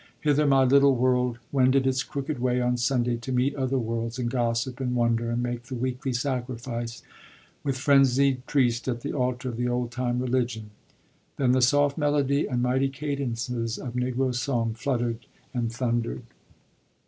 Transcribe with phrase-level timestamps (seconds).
[0.21, 4.31] Hither my little world wended its crooked way on Sunday to meet other worlds, and
[4.31, 7.03] gossip, and wonder, and make the weekly sacrifice
[7.63, 10.71] with frenzied priest at the altar of the "old time religion."
[11.37, 16.23] Then the soft melody and mighty cadences of Negro song fluttered and thundered.